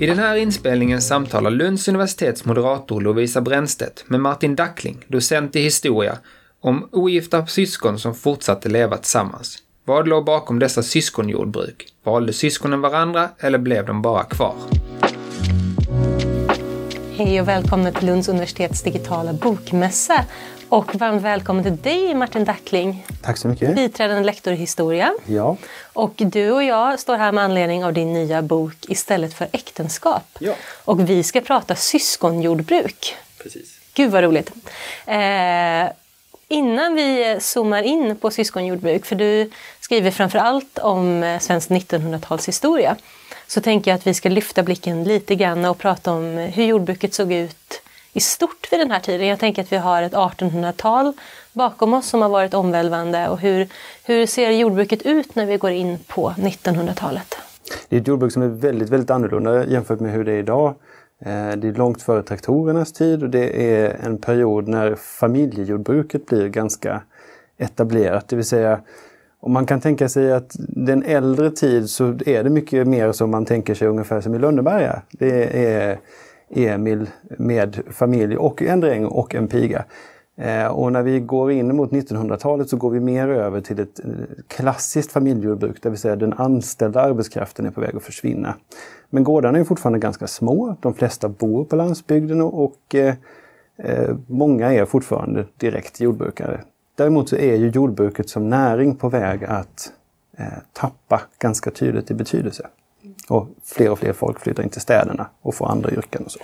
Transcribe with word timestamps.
I 0.00 0.06
den 0.06 0.18
här 0.18 0.36
inspelningen 0.36 1.02
samtalar 1.02 1.50
Lunds 1.50 1.88
universitets 1.88 2.44
moderator 2.44 3.00
Lovisa 3.00 3.40
Brännstedt 3.40 4.04
med 4.06 4.20
Martin 4.20 4.56
Dackling, 4.56 5.04
docent 5.08 5.56
i 5.56 5.60
historia, 5.60 6.18
om 6.60 6.88
ogifta 6.92 7.46
syskon 7.46 7.98
som 7.98 8.14
fortsatte 8.14 8.68
leva 8.68 8.96
tillsammans. 8.96 9.58
Vad 9.84 10.08
låg 10.08 10.24
bakom 10.24 10.58
dessa 10.58 10.82
syskonjordbruk? 10.82 11.86
Valde 12.04 12.32
syskonen 12.32 12.80
varandra 12.80 13.28
eller 13.38 13.58
blev 13.58 13.86
de 13.86 14.02
bara 14.02 14.24
kvar? 14.24 14.54
Hej 17.16 17.40
och 17.40 17.48
välkomna 17.48 17.92
till 17.92 18.06
Lunds 18.06 18.28
universitets 18.28 18.82
digitala 18.82 19.32
bokmässa. 19.32 20.24
Och 20.68 20.94
varmt 20.94 21.22
välkommen 21.22 21.64
till 21.64 21.76
dig 21.76 22.14
Martin 22.14 22.44
Dackling. 22.44 23.06
Tack 23.22 23.36
så 23.36 23.48
mycket. 23.48 23.74
Biträdande 23.74 24.24
lektor 24.24 24.52
i 24.52 24.56
historia. 24.56 25.14
Ja. 25.26 25.56
Och 25.92 26.12
du 26.16 26.50
och 26.50 26.64
jag 26.64 27.00
står 27.00 27.16
här 27.16 27.32
med 27.32 27.44
anledning 27.44 27.84
av 27.84 27.92
din 27.92 28.12
nya 28.12 28.42
bok 28.42 28.74
Istället 28.88 29.34
för 29.34 29.48
äktenskap. 29.52 30.36
Ja. 30.38 30.54
Och 30.84 31.10
vi 31.10 31.22
ska 31.22 31.40
prata 31.40 31.74
syskonjordbruk. 31.74 33.16
Precis. 33.42 33.78
Gud 33.94 34.10
vad 34.10 34.24
roligt. 34.24 34.52
Eh, 35.06 35.88
innan 36.48 36.94
vi 36.94 37.36
zoomar 37.40 37.82
in 37.82 38.16
på 38.16 38.30
syskonjordbruk, 38.30 39.06
för 39.06 39.16
du 39.16 39.50
skriver 39.80 40.10
framför 40.10 40.38
allt 40.38 40.78
om 40.78 41.22
eh, 41.22 41.38
svensk 41.38 41.70
1900-talshistoria, 41.70 42.96
så 43.46 43.60
tänker 43.60 43.90
jag 43.90 43.98
att 43.98 44.06
vi 44.06 44.14
ska 44.14 44.28
lyfta 44.28 44.62
blicken 44.62 45.04
lite 45.04 45.34
grann 45.34 45.64
och 45.64 45.78
prata 45.78 46.12
om 46.12 46.36
hur 46.36 46.64
jordbruket 46.64 47.14
såg 47.14 47.32
ut 47.32 47.82
i 48.16 48.20
stort 48.20 48.72
vid 48.72 48.80
den 48.80 48.90
här 48.90 49.00
tiden. 49.00 49.26
Jag 49.26 49.38
tänker 49.38 49.62
att 49.62 49.72
vi 49.72 49.76
har 49.76 50.02
ett 50.02 50.12
1800-tal 50.12 51.12
bakom 51.52 51.94
oss 51.94 52.06
som 52.06 52.22
har 52.22 52.28
varit 52.28 52.54
omvälvande 52.54 53.28
och 53.28 53.40
hur, 53.40 53.68
hur 54.04 54.26
ser 54.26 54.50
jordbruket 54.50 55.02
ut 55.02 55.34
när 55.34 55.46
vi 55.46 55.56
går 55.56 55.70
in 55.70 55.98
på 56.06 56.30
1900-talet? 56.30 57.36
Det 57.88 57.96
är 57.96 58.00
ett 58.00 58.08
jordbruk 58.08 58.32
som 58.32 58.42
är 58.42 58.48
väldigt, 58.48 58.88
väldigt 58.88 59.10
annorlunda 59.10 59.66
jämfört 59.66 60.00
med 60.00 60.12
hur 60.12 60.24
det 60.24 60.32
är 60.32 60.38
idag. 60.38 60.74
Eh, 61.20 61.56
det 61.56 61.68
är 61.68 61.78
långt 61.78 62.02
före 62.02 62.22
traktorernas 62.22 62.92
tid 62.92 63.22
och 63.22 63.30
det 63.30 63.74
är 63.74 63.96
en 64.04 64.18
period 64.18 64.68
när 64.68 64.94
familjejordbruket 64.94 66.26
blir 66.26 66.48
ganska 66.48 67.02
etablerat. 67.58 68.28
Det 68.28 68.36
vill 68.36 68.44
säga 68.44 68.80
om 69.40 69.52
man 69.52 69.66
kan 69.66 69.80
tänka 69.80 70.08
sig 70.08 70.32
att 70.32 70.56
den 70.58 71.02
äldre 71.02 71.50
tid 71.50 71.90
så 71.90 72.04
är 72.26 72.44
det 72.44 72.50
mycket 72.50 72.86
mer 72.86 73.12
som 73.12 73.30
man 73.30 73.44
tänker 73.44 73.74
sig 73.74 73.88
ungefär 73.88 74.20
som 74.20 74.34
i 74.34 74.38
Lönneberga. 74.38 75.02
Det 75.10 75.66
är 75.66 75.98
Emil 76.50 77.10
med 77.38 77.80
familj 77.90 78.36
och 78.36 78.62
en 78.62 78.80
dräng 78.80 79.04
och 79.04 79.34
en 79.34 79.48
piga. 79.48 79.84
Eh, 80.38 80.66
och 80.66 80.92
när 80.92 81.02
vi 81.02 81.20
går 81.20 81.52
in 81.52 81.76
mot 81.76 81.90
1900-talet 81.90 82.68
så 82.68 82.76
går 82.76 82.90
vi 82.90 83.00
mer 83.00 83.28
över 83.28 83.60
till 83.60 83.80
ett 83.80 84.00
eh, 84.04 84.10
klassiskt 84.48 85.12
familjejordbruk, 85.12 85.82
det 85.82 85.90
vill 85.90 85.98
säga 85.98 86.16
den 86.16 86.32
anställda 86.32 87.00
arbetskraften 87.00 87.66
är 87.66 87.70
på 87.70 87.80
väg 87.80 87.96
att 87.96 88.02
försvinna. 88.02 88.54
Men 89.10 89.24
gårdarna 89.24 89.58
är 89.58 89.64
fortfarande 89.64 89.98
ganska 89.98 90.26
små. 90.26 90.76
De 90.80 90.94
flesta 90.94 91.28
bor 91.28 91.64
på 91.64 91.76
landsbygden 91.76 92.42
och 92.42 92.94
eh, 92.94 93.14
många 94.26 94.72
är 94.72 94.84
fortfarande 94.84 95.46
direkt 95.56 96.00
jordbrukare. 96.00 96.60
Däremot 96.94 97.28
så 97.28 97.36
är 97.36 97.56
ju 97.56 97.68
jordbruket 97.68 98.28
som 98.28 98.50
näring 98.50 98.96
på 98.96 99.08
väg 99.08 99.44
att 99.44 99.92
tappa 100.72 101.22
ganska 101.38 101.70
tydligt 101.70 102.10
i 102.10 102.14
betydelse. 102.14 102.66
Och 103.28 103.48
fler 103.64 103.90
och 103.90 103.98
fler 103.98 104.12
folk 104.12 104.40
flyttar 104.40 104.62
in 104.62 104.68
till 104.68 104.80
städerna 104.80 105.26
och 105.42 105.54
får 105.54 105.68
andra 105.68 105.90
yrken 105.90 106.24
och 106.24 106.30
så. 106.30 106.38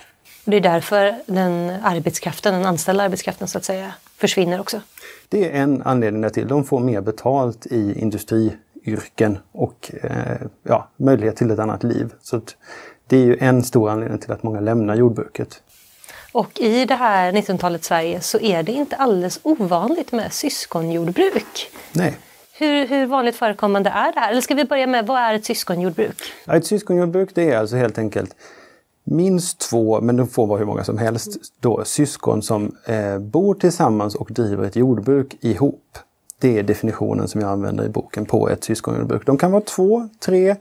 Det 0.45 0.57
är 0.57 0.61
därför 0.61 1.15
den 1.27 1.71
arbetskraften, 1.83 2.55
den 2.55 2.67
anställda 2.67 3.05
arbetskraften 3.05 3.49
så 3.49 3.59
att 3.59 3.65
säga, 3.65 3.95
försvinner 4.17 4.61
också. 4.61 4.81
Det 5.29 5.51
är 5.51 5.63
en 5.63 5.83
anledning 5.83 6.31
till. 6.31 6.49
De 6.49 6.65
får 6.65 6.81
mer 6.81 7.01
betalt 7.01 7.67
i 7.67 8.01
industriyrken 8.01 9.39
och 9.53 9.91
eh, 10.03 10.47
ja, 10.63 10.89
möjlighet 10.97 11.37
till 11.37 11.51
ett 11.51 11.59
annat 11.59 11.83
liv. 11.83 12.13
Så 12.23 12.41
det 13.07 13.17
är 13.17 13.25
ju 13.25 13.37
en 13.41 13.63
stor 13.63 13.91
anledning 13.91 14.19
till 14.19 14.33
att 14.33 14.43
många 14.43 14.61
lämnar 14.61 14.95
jordbruket. 14.95 15.63
Och 16.33 16.61
i 16.61 16.85
det 16.85 16.95
här 16.95 17.33
1900-talets 17.33 17.87
Sverige 17.87 18.21
så 18.21 18.41
är 18.41 18.63
det 18.63 18.73
inte 18.73 18.97
alldeles 18.97 19.41
ovanligt 19.43 20.13
med 20.13 20.33
syskonjordbruk. 20.33 21.71
Nej. 21.93 22.19
Hur, 22.63 22.87
hur, 22.87 23.07
vanligt 23.07 23.37
förekommande 23.37 23.91
är 23.91 24.13
det 24.13 24.21
här? 24.21 24.31
Eller 24.31 24.41
ska 24.41 24.55
vi 24.55 24.65
börja 24.65 24.87
med, 24.87 25.07
vad 25.07 25.19
är 25.19 25.35
ett 25.35 25.45
syskonjordbruk? 25.45 26.17
Ja, 26.45 26.57
ett 26.57 26.67
syskonjordbruk 26.67 27.31
det 27.35 27.51
är 27.51 27.59
alltså 27.59 27.77
helt 27.77 27.99
enkelt 27.99 28.37
minst 29.05 29.71
två, 29.71 30.01
men 30.01 30.17
de 30.17 30.29
får 30.29 30.47
vara 30.47 30.59
hur 30.59 30.67
många 30.67 30.85
som 30.85 30.99
helst, 30.99 31.39
då, 31.61 31.85
syskon 31.85 32.43
som 32.43 32.77
eh, 32.87 33.19
bor 33.19 33.55
tillsammans 33.55 34.15
och 34.15 34.33
driver 34.33 34.65
ett 34.65 34.77
jordbruk 34.77 35.37
ihop. 35.41 35.99
Det 36.39 36.59
är 36.59 36.63
definitionen 36.63 37.29
som 37.29 37.41
jag 37.41 37.51
använder 37.51 37.85
i 37.85 37.89
boken 37.89 38.27
på 38.27 38.49
ett 38.49 38.65
syskonjordbruk. 38.65 39.27
De 39.27 39.39
kan 39.39 39.53
vara 39.53 39.63
två, 39.63 40.09
tre. 40.25 40.57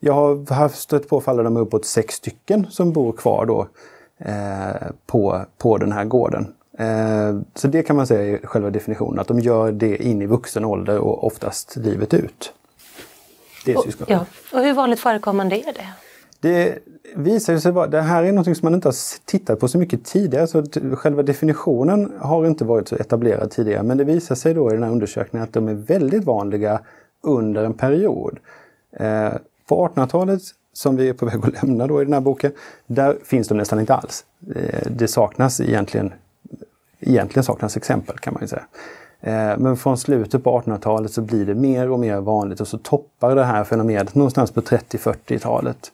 Jag 0.00 0.14
har 0.14 0.54
haft 0.54 0.78
stött 0.78 1.08
på 1.08 1.20
fall 1.20 1.36
där 1.36 1.44
de 1.44 1.56
är 1.56 1.60
uppåt 1.60 1.86
sex 1.86 2.14
stycken 2.14 2.66
som 2.70 2.92
bor 2.92 3.12
kvar 3.12 3.46
då 3.46 3.68
eh, 4.18 4.88
på, 5.06 5.44
på 5.58 5.78
den 5.78 5.92
här 5.92 6.04
gården. 6.04 6.54
Eh, 6.78 7.40
så 7.54 7.68
det 7.68 7.82
kan 7.82 7.96
man 7.96 8.06
säga 8.06 8.38
är 8.38 8.46
själva 8.46 8.70
definitionen, 8.70 9.18
att 9.18 9.28
de 9.28 9.40
gör 9.40 9.72
det 9.72 10.02
in 10.02 10.22
i 10.22 10.26
vuxen 10.26 10.64
ålder 10.64 10.98
och 10.98 11.26
oftast 11.26 11.76
livet 11.76 12.14
ut. 12.14 12.52
Det 13.64 13.72
är 13.72 13.78
och, 13.78 13.86
ja. 14.06 14.26
och 14.52 14.60
hur 14.60 14.72
vanligt 14.72 15.00
förekommande 15.00 15.56
är 15.56 15.72
det? 15.72 15.88
Det 16.40 16.78
visar 17.14 17.58
sig 17.58 17.72
vara, 17.72 17.86
det 17.86 18.00
här 18.00 18.24
är 18.24 18.32
något 18.32 18.44
som 18.44 18.54
man 18.62 18.74
inte 18.74 18.88
har 18.88 18.94
tittat 19.24 19.60
på 19.60 19.68
så 19.68 19.78
mycket 19.78 20.04
tidigare. 20.04 20.46
Så 20.46 20.64
själva 20.94 21.22
definitionen 21.22 22.12
har 22.20 22.46
inte 22.46 22.64
varit 22.64 22.88
så 22.88 22.96
etablerad 22.96 23.50
tidigare. 23.50 23.82
Men 23.82 23.98
det 23.98 24.04
visar 24.04 24.34
sig 24.34 24.54
då 24.54 24.70
i 24.70 24.74
den 24.74 24.82
här 24.82 24.90
undersökningen 24.90 25.44
att 25.44 25.52
de 25.52 25.68
är 25.68 25.74
väldigt 25.74 26.24
vanliga 26.24 26.80
under 27.22 27.64
en 27.64 27.74
period. 27.74 28.38
Eh, 28.92 29.32
på 29.68 29.88
1800-talet, 29.88 30.42
som 30.72 30.96
vi 30.96 31.08
är 31.08 31.12
på 31.12 31.26
väg 31.26 31.36
att 31.42 31.62
lämna 31.62 31.86
då 31.86 32.02
i 32.02 32.04
den 32.04 32.14
här 32.14 32.20
boken, 32.20 32.52
där 32.86 33.16
finns 33.24 33.48
de 33.48 33.58
nästan 33.58 33.80
inte 33.80 33.94
alls. 33.94 34.24
Eh, 34.56 34.90
det 34.90 35.08
saknas 35.08 35.60
egentligen, 35.60 36.12
egentligen 37.06 37.44
saknas 37.44 37.76
exempel 37.76 38.18
kan 38.18 38.34
man 38.34 38.42
ju 38.42 38.48
säga. 38.48 38.64
Eh, 39.20 39.58
men 39.58 39.76
från 39.76 39.98
slutet 39.98 40.44
på 40.44 40.60
1800-talet 40.60 41.12
så 41.12 41.20
blir 41.20 41.46
det 41.46 41.54
mer 41.54 41.90
och 41.90 41.98
mer 41.98 42.20
vanligt 42.20 42.60
och 42.60 42.68
så 42.68 42.78
toppar 42.78 43.34
det 43.34 43.44
här 43.44 43.64
fenomenet 43.64 44.14
någonstans 44.14 44.50
på 44.50 44.60
30-40-talet. 44.60 45.92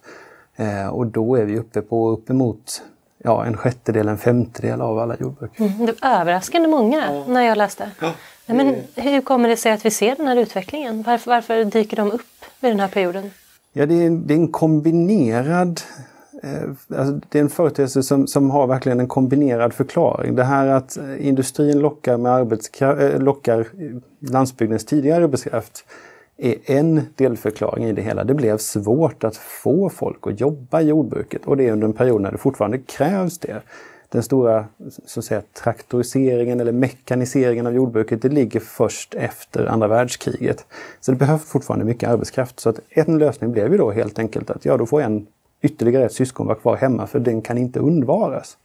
Eh, 0.56 0.88
och 0.88 1.06
då 1.06 1.36
är 1.36 1.44
vi 1.44 1.58
uppe 1.58 1.82
på 1.82 2.10
uppemot 2.10 2.82
ja, 3.24 3.44
en 3.44 3.56
sjättedel, 3.56 4.08
en 4.08 4.18
femtedel 4.18 4.80
av 4.80 4.98
alla 4.98 5.16
jordbruk. 5.20 5.60
Mm, 5.60 5.86
det 5.86 6.02
var 6.02 6.20
överraskande 6.20 6.68
många 6.68 7.04
ja. 7.12 7.24
när 7.32 7.42
jag 7.42 7.58
läste. 7.58 7.90
Ja. 8.00 8.12
Men 8.46 8.76
hur 8.94 9.20
kommer 9.20 9.48
det 9.48 9.56
sig 9.56 9.72
att 9.72 9.84
vi 9.84 9.90
ser 9.90 10.16
den 10.16 10.28
här 10.28 10.36
utvecklingen? 10.36 11.02
Varför, 11.02 11.30
varför 11.30 11.64
dyker 11.64 11.96
de 11.96 12.12
upp 12.12 12.44
vid 12.60 12.70
den 12.70 12.80
här 12.80 12.88
perioden? 12.88 13.30
Ja, 13.72 13.86
det 13.86 13.94
är 13.94 14.06
en, 14.06 14.26
det 14.26 14.34
är 14.34 14.38
en 14.38 14.52
kombinerad 14.52 15.80
Eh, 16.42 16.98
alltså 16.98 17.20
det 17.28 17.38
är 17.38 17.42
en 17.42 17.48
företeelse 17.48 18.02
som, 18.02 18.26
som 18.26 18.50
har 18.50 18.66
verkligen 18.66 19.00
en 19.00 19.08
kombinerad 19.08 19.74
förklaring. 19.74 20.34
Det 20.34 20.44
här 20.44 20.66
att 20.66 20.96
eh, 20.96 21.26
industrin 21.26 21.78
lockar, 21.78 22.16
med 22.16 22.32
arbetskraft, 22.32 23.00
eh, 23.00 23.18
lockar 23.20 23.66
landsbygdens 24.20 24.84
tidigare 24.84 25.24
arbetskraft 25.24 25.84
är 26.36 26.54
en 26.64 27.00
delförklaring 27.16 27.84
i 27.84 27.92
det 27.92 28.02
hela. 28.02 28.24
Det 28.24 28.34
blev 28.34 28.58
svårt 28.58 29.24
att 29.24 29.36
få 29.36 29.90
folk 29.90 30.26
att 30.26 30.40
jobba 30.40 30.80
i 30.80 30.88
jordbruket 30.88 31.46
och 31.46 31.56
det 31.56 31.68
är 31.68 31.72
under 31.72 31.86
en 31.86 31.92
period 31.92 32.20
när 32.20 32.32
det 32.32 32.38
fortfarande 32.38 32.78
krävs 32.78 33.38
det. 33.38 33.62
Den 34.08 34.22
stora 34.22 34.64
så 35.06 35.20
att 35.20 35.24
säga, 35.24 35.42
traktoriseringen 35.62 36.60
eller 36.60 36.72
mekaniseringen 36.72 37.66
av 37.66 37.74
jordbruket 37.74 38.22
det 38.22 38.28
ligger 38.28 38.60
först 38.60 39.14
efter 39.14 39.66
andra 39.66 39.88
världskriget. 39.88 40.66
Så 41.00 41.12
det 41.12 41.18
behövs 41.18 41.44
fortfarande 41.44 41.84
mycket 41.84 42.08
arbetskraft. 42.08 42.60
Så 42.60 42.68
att 42.68 42.80
en 42.88 43.18
lösning 43.18 43.52
blev 43.52 43.72
ju 43.72 43.78
då 43.78 43.90
helt 43.90 44.18
enkelt 44.18 44.50
att 44.50 44.64
ja, 44.64 44.76
då 44.76 44.86
får 44.86 45.02
en 45.02 45.26
ytterligare 45.62 46.04
ett 46.04 46.12
syskon 46.12 46.46
var 46.46 46.54
kvar 46.54 46.76
hemma 46.76 47.06
för 47.06 47.20
den 47.20 47.42
kan 47.42 47.58
inte 47.58 47.80
undvaras. 47.80 48.56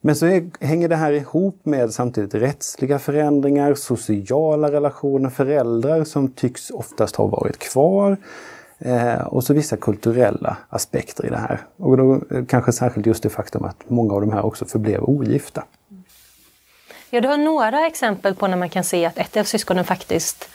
Men 0.00 0.16
så 0.16 0.26
är, 0.26 0.64
hänger 0.64 0.88
det 0.88 0.96
här 0.96 1.12
ihop 1.12 1.60
med 1.62 1.92
samtidigt 1.92 2.34
rättsliga 2.34 2.98
förändringar, 2.98 3.74
sociala 3.74 4.72
relationer, 4.72 5.30
föräldrar 5.30 6.04
som 6.04 6.28
tycks 6.28 6.70
oftast 6.70 7.16
ha 7.16 7.26
varit 7.26 7.58
kvar. 7.58 8.16
Eh, 8.78 9.20
och 9.20 9.44
så 9.44 9.54
vissa 9.54 9.76
kulturella 9.76 10.56
aspekter 10.68 11.26
i 11.26 11.28
det 11.28 11.36
här. 11.36 11.60
Och 11.76 11.96
då 11.96 12.20
eh, 12.30 12.44
kanske 12.44 12.72
särskilt 12.72 13.06
just 13.06 13.22
det 13.22 13.28
faktum 13.28 13.64
att 13.64 13.90
många 13.90 14.14
av 14.14 14.20
de 14.20 14.32
här 14.32 14.46
också 14.46 14.64
förblev 14.64 15.02
ogifta. 15.02 15.64
Ja, 17.10 17.20
du 17.20 17.28
har 17.28 17.36
några 17.36 17.86
exempel 17.86 18.34
på 18.34 18.46
när 18.46 18.56
man 18.56 18.68
kan 18.68 18.84
se 18.84 19.06
att 19.06 19.18
ett 19.18 19.36
av 19.36 19.44
syskonen 19.44 19.84
faktiskt 19.84 20.48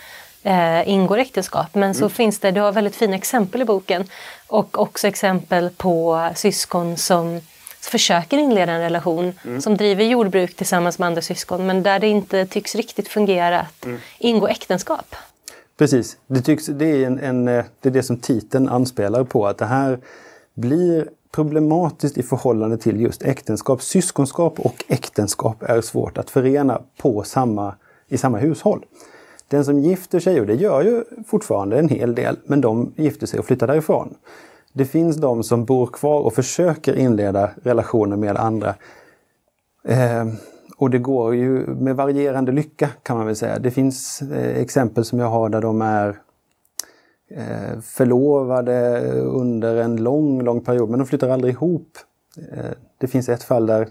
eh, 0.44 0.90
ingår 0.90 1.18
äktenskap. 1.18 1.76
Men 1.76 1.94
så 1.94 2.04
mm. 2.04 2.10
finns 2.10 2.40
det, 2.40 2.52
du 2.52 2.62
har 2.62 2.72
väldigt 2.72 2.96
fina 2.96 3.16
exempel 3.16 3.62
i 3.62 3.66
boken. 3.66 4.06
Och 4.48 4.80
också 4.80 5.08
exempel 5.08 5.70
på 5.70 6.30
syskon 6.36 6.98
som 6.98 7.42
försöker 7.82 8.38
inleda 8.38 8.72
en 8.72 8.82
relation 8.82 9.34
mm. 9.46 9.62
som 9.62 9.78
driver 9.78 10.04
jordbruk 10.04 10.56
tillsammans 10.56 11.00
med 11.00 11.08
andra 11.08 11.22
syskon 11.22 11.66
men 11.66 11.84
där 11.84 12.00
det 12.00 12.08
inte 12.08 12.46
tycks 12.46 12.76
riktigt 12.76 13.08
fungera 13.08 13.60
att 13.60 13.86
mm. 13.86 14.00
ingå 14.18 14.48
äktenskap. 14.48 15.16
Precis, 15.78 16.18
det, 16.28 16.42
tycks, 16.42 16.66
det, 16.66 16.86
är 16.86 17.06
en, 17.06 17.20
en, 17.20 17.46
det 17.46 17.66
är 17.82 17.92
det 17.92 18.04
som 18.04 18.18
titeln 18.18 18.70
anspelar 18.70 19.24
på 19.24 19.48
att 19.48 19.58
det 19.58 19.66
här 19.66 20.00
blir 20.54 21.10
problematiskt 21.32 22.18
i 22.18 22.24
förhållande 22.24 22.78
till 22.78 23.02
just 23.02 23.24
äktenskap. 23.24 23.82
Syskonskap 23.82 24.60
och 24.60 24.84
äktenskap 24.88 25.64
är 25.64 25.82
svårt 25.82 26.18
att 26.18 26.30
förena 26.30 26.82
på 26.98 27.24
samma, 27.24 27.76
i 28.08 28.18
samma 28.18 28.38
hushåll. 28.38 28.86
Den 29.50 29.66
som 29.66 29.80
gifter 29.80 30.20
sig, 30.20 30.42
och 30.42 30.48
det 30.48 30.56
gör 30.56 30.82
ju 30.82 31.04
fortfarande 31.28 31.80
en 31.80 31.90
hel 31.90 32.16
del, 32.16 32.38
men 32.46 32.62
de 32.62 32.94
gifter 32.96 33.28
sig 33.28 33.40
och 33.40 33.46
flyttar 33.46 33.68
därifrån. 33.68 34.16
Det 34.74 34.86
finns 34.86 35.18
de 35.18 35.44
som 35.44 35.66
bor 35.66 35.88
kvar 35.88 36.22
och 36.22 36.34
försöker 36.34 36.96
inleda 36.96 37.50
relationer 37.64 38.18
med 38.18 38.38
andra. 38.38 38.76
Eh, 39.84 40.28
och 40.78 40.90
det 40.90 41.00
går 41.00 41.36
ju 41.36 41.68
med 41.68 41.96
varierande 41.96 42.52
lycka 42.52 42.90
kan 43.04 43.18
man 43.18 43.26
väl 43.26 43.36
säga. 43.36 43.60
Det 43.60 43.72
finns 43.72 44.22
eh, 44.22 44.62
exempel 44.62 45.06
som 45.06 45.20
jag 45.20 45.28
har 45.28 45.50
där 45.50 45.62
de 45.62 45.82
är 45.82 46.18
eh, 47.30 47.80
förlovade 47.82 49.00
under 49.22 49.76
en 49.76 49.96
lång, 49.96 50.42
lång 50.42 50.62
period 50.62 50.90
men 50.90 51.00
de 51.00 51.06
flyttar 51.06 51.30
aldrig 51.30 51.54
ihop. 51.54 51.98
Eh, 52.52 52.72
det 52.98 53.08
finns 53.08 53.30
ett 53.30 53.44
fall 53.44 53.66
där 53.66 53.88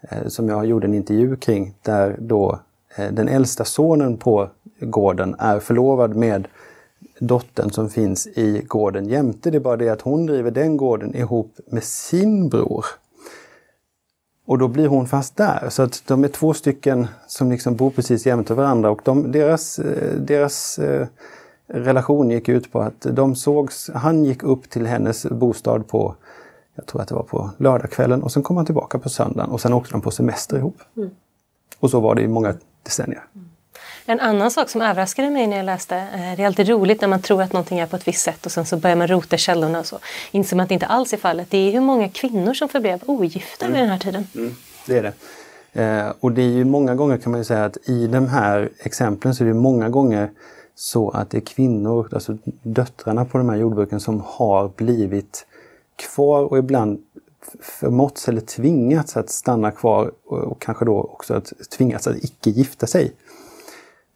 eh, 0.00 0.26
som 0.26 0.48
jag 0.48 0.66
gjorde 0.66 0.86
en 0.86 0.94
intervju 0.94 1.36
kring 1.36 1.74
där 1.82 2.16
då 2.20 2.58
den 2.96 3.28
äldsta 3.28 3.64
sonen 3.64 4.16
på 4.16 4.48
gården 4.80 5.36
är 5.38 5.60
förlovad 5.60 6.16
med 6.16 6.48
dottern 7.18 7.70
som 7.70 7.90
finns 7.90 8.26
i 8.26 8.62
gården 8.66 9.08
jämte. 9.08 9.50
Det 9.50 9.58
är 9.58 9.60
bara 9.60 9.76
det 9.76 9.88
att 9.88 10.00
hon 10.00 10.26
driver 10.26 10.50
den 10.50 10.76
gården 10.76 11.14
ihop 11.14 11.58
med 11.66 11.84
sin 11.84 12.48
bror. 12.48 12.84
Och 14.46 14.58
då 14.58 14.68
blir 14.68 14.88
hon 14.88 15.06
fast 15.06 15.36
där. 15.36 15.68
Så 15.70 15.82
att 15.82 16.02
de 16.06 16.24
är 16.24 16.28
två 16.28 16.54
stycken 16.54 17.06
som 17.26 17.50
liksom 17.50 17.76
bor 17.76 17.90
precis 17.90 18.26
jämte 18.26 18.54
varandra 18.54 18.90
och 18.90 19.00
de, 19.04 19.32
deras, 19.32 19.78
eh, 19.78 20.14
deras 20.16 20.78
eh, 20.78 21.06
relation 21.66 22.30
gick 22.30 22.48
ut 22.48 22.72
på 22.72 22.80
att 22.80 23.00
de 23.00 23.34
sågs, 23.36 23.90
han 23.94 24.24
gick 24.24 24.42
upp 24.42 24.70
till 24.70 24.86
hennes 24.86 25.26
bostad 25.26 25.88
på, 25.88 26.14
jag 26.74 26.86
tror 26.86 27.02
att 27.02 27.08
det 27.08 27.14
var 27.14 27.22
på 27.22 27.50
lördagskvällen 27.56 28.22
och 28.22 28.32
sen 28.32 28.42
kom 28.42 28.56
han 28.56 28.66
tillbaka 28.66 28.98
på 28.98 29.08
söndagen 29.08 29.50
och 29.50 29.60
sen 29.60 29.72
åkte 29.72 29.92
de 29.92 30.00
på 30.00 30.10
semester 30.10 30.56
ihop. 30.56 30.76
Mm. 30.96 31.10
Och 31.78 31.90
så 31.90 32.00
var 32.00 32.14
det 32.14 32.22
i 32.22 32.28
många 32.28 32.54
decennier. 32.82 33.24
Mm. 33.34 33.48
En 34.06 34.20
annan 34.20 34.50
sak 34.50 34.70
som 34.70 34.82
överraskade 34.82 35.30
mig 35.30 35.46
när 35.46 35.56
jag 35.56 35.66
läste, 35.66 35.96
eh, 35.96 36.36
det 36.36 36.42
är 36.42 36.46
alltid 36.46 36.68
roligt 36.68 37.00
när 37.00 37.08
man 37.08 37.22
tror 37.22 37.42
att 37.42 37.52
någonting 37.52 37.78
är 37.78 37.86
på 37.86 37.96
ett 37.96 38.08
visst 38.08 38.22
sätt 38.22 38.46
och 38.46 38.52
sen 38.52 38.66
så 38.66 38.76
börjar 38.76 38.96
man 38.96 39.08
rota 39.08 39.36
källorna 39.36 39.80
och 39.80 39.86
så 39.86 39.98
inser 40.30 40.56
man 40.56 40.62
att 40.62 40.68
det 40.68 40.74
inte 40.74 40.86
alls 40.86 41.12
är 41.12 41.16
fallet. 41.16 41.50
Det 41.50 41.58
är 41.58 41.72
hur 41.72 41.80
många 41.80 42.08
kvinnor 42.08 42.54
som 42.54 42.68
förblev 42.68 43.02
ogifta 43.06 43.66
mm. 43.66 43.74
vid 43.74 43.82
den 43.82 43.90
här 43.90 43.98
tiden. 43.98 44.26
Mm. 44.34 44.54
Det 44.86 44.98
är 44.98 45.02
det. 45.02 45.12
Eh, 45.82 46.12
och 46.20 46.32
det 46.32 46.42
är 46.42 46.48
ju 46.48 46.64
många 46.64 46.94
gånger 46.94 47.18
kan 47.18 47.30
man 47.32 47.40
ju 47.40 47.44
säga 47.44 47.64
att 47.64 47.76
i 47.88 48.06
de 48.06 48.28
här 48.28 48.70
exemplen 48.78 49.34
så 49.34 49.44
är 49.44 49.48
det 49.48 49.54
många 49.54 49.88
gånger 49.88 50.30
så 50.74 51.10
att 51.10 51.30
det 51.30 51.38
är 51.38 51.40
kvinnor, 51.40 52.08
alltså 52.12 52.38
döttrarna 52.62 53.24
på 53.24 53.38
de 53.38 53.48
här 53.48 53.56
jordbruken 53.56 54.00
som 54.00 54.22
har 54.26 54.68
blivit 54.76 55.46
kvar 55.96 56.42
och 56.42 56.58
ibland 56.58 56.98
förmåtts 57.60 58.28
eller 58.28 58.40
tvingats 58.40 59.16
att 59.16 59.30
stanna 59.30 59.70
kvar 59.70 60.12
och, 60.26 60.62
kanske 60.62 60.84
då 60.84 61.00
också 61.00 61.34
att 61.34 61.52
tvingats 61.76 62.06
att 62.06 62.16
icke 62.16 62.50
gifta 62.50 62.86
sig. 62.86 63.12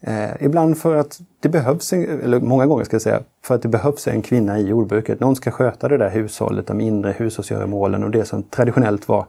Eh, 0.00 0.31
ibland 0.40 0.78
för 0.78 0.96
att 0.96 1.20
det 1.40 1.49
behövs, 1.49 1.93
en, 1.93 2.20
eller 2.20 2.40
många 2.40 2.67
gånger 2.67 2.84
ska 2.84 2.94
jag 2.94 3.02
säga, 3.02 3.20
för 3.43 3.55
att 3.55 3.62
det 3.62 3.69
behövs 3.69 4.08
en 4.08 4.23
kvinna 4.23 4.58
i 4.58 4.67
jordbruket. 4.67 5.20
Någon 5.20 5.37
ska 5.37 5.50
sköta 5.50 5.88
det 5.88 5.96
där 5.96 6.11
hushållet, 6.11 6.67
de 6.67 6.81
inre 6.81 7.12
hushållsgöromålen 7.12 8.05
och 8.05 8.11
det 8.11 8.25
som 8.25 8.43
traditionellt 8.43 9.08
var 9.08 9.26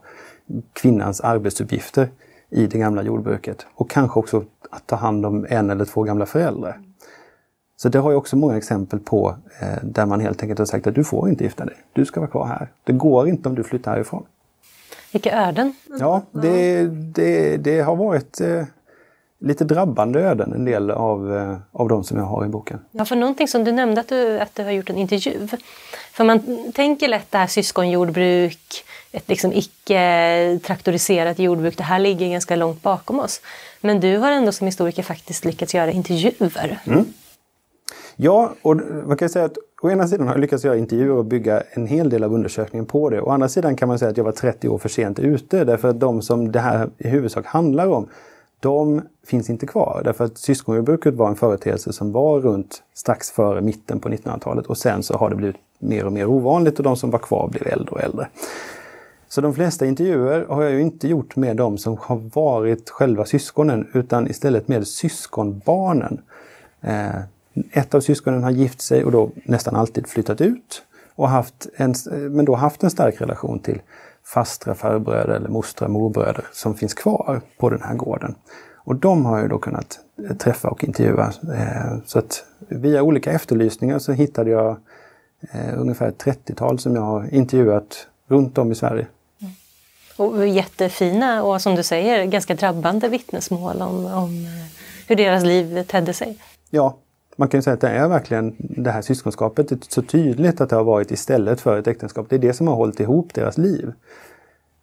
kvinnans 0.72 1.20
arbetsuppgifter 1.20 2.08
i 2.50 2.66
det 2.66 2.78
gamla 2.78 3.02
jordbruket. 3.02 3.66
Och 3.74 3.90
kanske 3.90 4.20
också 4.20 4.44
att 4.70 4.86
ta 4.86 4.96
hand 4.96 5.26
om 5.26 5.46
en 5.48 5.70
eller 5.70 5.84
två 5.84 6.02
gamla 6.02 6.26
föräldrar. 6.26 6.80
Så 7.82 7.88
det 7.88 7.98
har 7.98 8.10
jag 8.10 8.18
också 8.18 8.36
många 8.36 8.56
exempel 8.56 8.98
på 8.98 9.34
eh, 9.60 9.68
där 9.82 10.06
man 10.06 10.20
helt 10.20 10.42
enkelt 10.42 10.58
har 10.58 10.66
sagt 10.66 10.86
att 10.86 10.94
du 10.94 11.04
får 11.04 11.28
inte 11.28 11.44
gifta 11.44 11.64
dig. 11.64 11.76
Du 11.92 12.04
ska 12.04 12.20
vara 12.20 12.30
kvar 12.30 12.46
här. 12.46 12.68
Det 12.84 12.92
går 12.92 13.28
inte 13.28 13.48
om 13.48 13.54
du 13.54 13.64
flyttar 13.64 13.92
härifrån. 13.92 14.26
Vilka 15.12 15.48
öden! 15.48 15.74
Ja, 15.98 16.22
det, 16.32 16.86
det, 17.14 17.56
det 17.56 17.80
har 17.80 17.96
varit 17.96 18.40
eh, 18.40 18.64
lite 19.40 19.64
drabbande 19.64 20.20
öden, 20.20 20.52
en 20.52 20.64
del 20.64 20.90
av, 20.90 21.36
eh, 21.36 21.56
av 21.72 21.88
de 21.88 22.04
som 22.04 22.18
jag 22.18 22.24
har 22.24 22.44
i 22.44 22.48
boken. 22.48 22.80
Ja, 22.90 23.04
för 23.04 23.16
någonting 23.16 23.48
som 23.48 23.64
du 23.64 23.72
nämnde 23.72 24.00
att 24.00 24.08
du, 24.08 24.40
att 24.40 24.54
du 24.54 24.64
har 24.64 24.70
gjort 24.70 24.90
en 24.90 24.96
intervju. 24.96 25.48
För 26.12 26.24
man 26.24 26.40
tänker 26.72 27.08
lätt 27.08 27.30
det 27.30 27.38
här 27.38 27.46
syskonjordbruk, 27.46 28.84
ett 29.12 29.28
liksom 29.28 29.52
icke 29.52 30.60
traktoriserat 30.62 31.38
jordbruk, 31.38 31.76
det 31.76 31.82
här 31.82 31.98
ligger 31.98 32.28
ganska 32.28 32.56
långt 32.56 32.82
bakom 32.82 33.20
oss. 33.20 33.40
Men 33.80 34.00
du 34.00 34.16
har 34.16 34.32
ändå 34.32 34.52
som 34.52 34.66
historiker 34.66 35.02
faktiskt 35.02 35.44
lyckats 35.44 35.74
göra 35.74 35.90
intervjuer. 35.90 36.78
Mm. 36.86 37.04
Ja, 38.20 38.52
och 38.62 38.76
man 39.06 39.16
kan 39.16 39.28
säga 39.28 39.44
att 39.44 39.58
å 39.82 39.90
ena 39.90 40.08
sidan 40.08 40.26
har 40.26 40.34
jag 40.34 40.40
lyckats 40.40 40.64
göra 40.64 40.76
intervjuer 40.76 41.16
och 41.16 41.24
bygga 41.24 41.62
en 41.70 41.86
hel 41.86 42.10
del 42.10 42.24
av 42.24 42.34
undersökningen 42.34 42.86
på 42.86 43.10
det. 43.10 43.20
Å 43.20 43.30
andra 43.30 43.48
sidan 43.48 43.76
kan 43.76 43.88
man 43.88 43.98
säga 43.98 44.10
att 44.10 44.16
jag 44.16 44.24
var 44.24 44.32
30 44.32 44.68
år 44.68 44.78
för 44.78 44.88
sent 44.88 45.18
ute 45.18 45.64
därför 45.64 45.88
att 45.88 46.00
de 46.00 46.22
som 46.22 46.52
det 46.52 46.60
här 46.60 46.90
i 46.98 47.08
huvudsak 47.08 47.46
handlar 47.46 47.86
om 47.86 48.08
de 48.60 49.02
finns 49.26 49.50
inte 49.50 49.66
kvar. 49.66 50.02
Därför 50.04 50.24
att 50.24 50.38
syskonjordbruket 50.38 51.14
var 51.14 51.28
en 51.28 51.36
företeelse 51.36 51.92
som 51.92 52.12
var 52.12 52.40
runt 52.40 52.82
strax 52.94 53.30
före 53.30 53.60
mitten 53.60 54.00
på 54.00 54.08
1900-talet 54.08 54.66
och 54.66 54.78
sen 54.78 55.02
så 55.02 55.16
har 55.16 55.30
det 55.30 55.36
blivit 55.36 55.56
mer 55.78 56.06
och 56.06 56.12
mer 56.12 56.26
ovanligt 56.26 56.78
och 56.78 56.84
de 56.84 56.96
som 56.96 57.10
var 57.10 57.18
kvar 57.18 57.48
blev 57.48 57.66
äldre 57.66 57.90
och 57.90 58.02
äldre. 58.02 58.28
Så 59.28 59.40
de 59.40 59.54
flesta 59.54 59.86
intervjuer 59.86 60.46
har 60.48 60.62
jag 60.62 60.72
ju 60.72 60.80
inte 60.80 61.08
gjort 61.08 61.36
med 61.36 61.56
de 61.56 61.78
som 61.78 61.96
har 62.00 62.16
varit 62.34 62.90
själva 62.90 63.24
syskonen 63.24 63.88
utan 63.92 64.28
istället 64.28 64.68
med 64.68 64.86
syskonbarnen. 64.86 66.20
Eh, 66.80 67.20
ett 67.72 67.94
av 67.94 68.00
syskonen 68.00 68.42
har 68.42 68.50
gift 68.50 68.80
sig 68.80 69.04
och 69.04 69.12
då 69.12 69.30
nästan 69.44 69.76
alltid 69.76 70.06
flyttat 70.06 70.40
ut 70.40 70.82
och 71.14 71.28
haft 71.28 71.66
en, 71.76 71.94
men 72.10 72.44
då 72.44 72.54
haft 72.54 72.82
en 72.82 72.90
stark 72.90 73.20
relation 73.20 73.58
till 73.58 73.80
fastra 74.24 74.74
farbröder 74.74 75.34
eller 75.34 75.48
mostrar 75.48 75.88
morbröder 75.88 76.44
som 76.52 76.74
finns 76.74 76.94
kvar 76.94 77.40
på 77.58 77.70
den 77.70 77.82
här 77.82 77.94
gården. 77.94 78.34
Och 78.88 78.96
de 78.96 79.24
har 79.24 79.38
jag 79.38 79.50
då 79.50 79.58
kunnat 79.58 79.98
eh, 80.28 80.36
träffa 80.36 80.68
och 80.68 80.84
intervjua. 80.84 81.32
Eh, 81.54 81.98
så 82.06 82.18
att 82.18 82.44
via 82.58 83.02
olika 83.02 83.32
efterlysningar 83.32 83.98
så 83.98 84.12
hittade 84.12 84.50
jag 84.50 84.76
eh, 85.52 85.80
ungefär 85.80 86.08
ett 86.08 86.24
30-tal 86.24 86.78
som 86.78 86.94
jag 86.94 87.02
har 87.02 87.34
intervjuat 87.34 88.06
runt 88.28 88.58
om 88.58 88.72
i 88.72 88.74
Sverige. 88.74 89.06
Mm. 89.40 89.52
Och 90.16 90.46
jättefina 90.46 91.42
och 91.42 91.62
som 91.62 91.74
du 91.74 91.82
säger 91.82 92.24
ganska 92.24 92.54
drabbande 92.54 93.08
vittnesmål 93.08 93.82
om, 93.82 94.06
om 94.06 94.46
hur 95.06 95.16
deras 95.16 95.44
liv 95.44 95.84
tedde 95.84 96.12
sig. 96.12 96.38
Ja, 96.70 96.96
man 97.38 97.48
kan 97.48 97.62
säga 97.62 97.74
att 97.74 97.80
det 97.80 97.88
är 97.88 98.08
verkligen 98.08 98.56
det 98.58 98.90
här 98.90 99.02
syskonskapet, 99.02 99.68
det 99.68 99.74
är 99.74 99.78
så 99.88 100.02
tydligt 100.02 100.60
att 100.60 100.70
det 100.70 100.76
har 100.76 100.84
varit 100.84 101.10
istället 101.10 101.60
för 101.60 101.78
ett 101.78 101.86
äktenskap. 101.86 102.26
Det 102.28 102.36
är 102.36 102.40
det 102.40 102.52
som 102.52 102.68
har 102.68 102.74
hållit 102.74 103.00
ihop 103.00 103.34
deras 103.34 103.58
liv. 103.58 103.92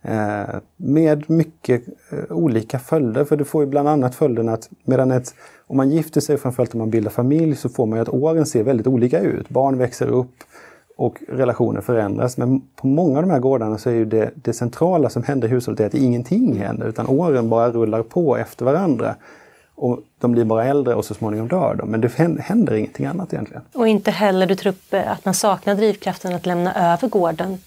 Eh, 0.02 0.56
med 0.78 1.30
mycket 1.30 1.84
eh, 2.10 2.20
olika 2.30 2.80
följder, 2.80 3.26
för 3.26 3.38
det 3.38 3.46
får 3.46 3.64
ju 3.64 3.70
bland 3.70 3.88
annat 3.88 4.16
följden 4.16 4.50
att 4.50 4.70
medan 4.84 5.12
ett, 5.12 5.36
om 5.68 5.78
man 5.78 5.90
gifter 5.90 6.22
sig, 6.22 6.38
framförallt 6.38 6.74
om 6.74 6.80
man 6.80 6.90
bildar 6.90 7.12
familj, 7.12 7.56
så 7.56 7.70
får 7.70 7.86
man 7.86 7.98
ju 7.98 8.02
att 8.02 8.10
åren 8.10 8.46
ser 8.46 8.64
väldigt 8.64 8.88
olika 8.88 9.20
ut. 9.20 9.50
Barn 9.50 9.78
växer 9.78 10.08
upp 10.08 10.36
och 10.98 11.20
relationer 11.28 11.82
förändras. 11.82 12.38
Men 12.38 12.62
på 12.76 12.88
många 12.88 13.18
av 13.18 13.24
de 13.24 13.32
här 13.32 13.40
gårdarna 13.40 13.78
så 13.78 13.90
är 13.90 13.94
ju 13.94 14.06
det, 14.06 14.32
det 14.36 14.54
centrala 14.54 15.10
som 15.10 15.24
händer 15.24 15.48
i 15.48 15.52
hushållet 15.52 15.82
att 15.82 15.94
ingenting 15.94 16.58
händer, 16.58 16.88
utan 16.88 17.08
åren 17.08 17.50
bara 17.50 17.72
rullar 17.72 18.04
på 18.04 18.38
efter 18.38 18.66
varandra. 18.66 19.16
Och 19.76 20.00
de 20.20 20.32
blir 20.32 20.46
bara 20.46 20.66
äldre 20.66 20.96
och 20.96 21.06
så 21.06 21.14
småningom 21.14 21.48
dör 21.48 21.76
de. 21.76 21.90
Men 21.90 22.02
det 22.02 22.18
händer 22.40 22.74
ingenting 22.74 23.06
annat 23.06 23.34
egentligen. 23.34 23.64
Och 23.74 23.88
inte 23.88 24.12
heller, 24.12 24.46
du 24.46 24.56
tror 24.56 24.72
upp 24.72 24.94
att 24.94 25.26
man 25.26 25.34
saknar 25.34 25.76
drivkraften 25.76 26.36
att 26.36 26.46
lämna 26.46 26.94
över 26.94 27.08
gården 27.08 27.58